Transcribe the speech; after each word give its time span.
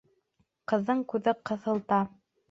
Ҡыҙҙың 0.71 1.03
күҙе 1.13 1.33
ҡыҙылда. 1.49 2.01